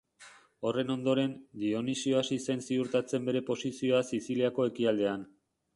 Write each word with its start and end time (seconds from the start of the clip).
Horren 0.69 0.89
ondoren, 0.93 1.35
Dionisio 1.65 2.19
hasi 2.23 2.39
zen 2.49 2.65
ziurtatzen 2.71 3.29
bere 3.29 3.47
posizioa 3.53 4.05
Siziliako 4.11 4.69
ekialdean. 4.73 5.33